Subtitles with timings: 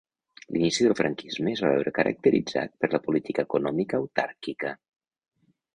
[0.53, 4.75] L'inici del franquisme es va veure caracteritzat per la política econòmica autàrquica.